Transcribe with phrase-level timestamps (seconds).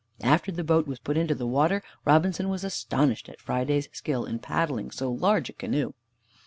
[0.23, 4.39] After the boat was put into the water, Robinson was astonished at Friday's skill in
[4.39, 5.93] paddling so large a canoe.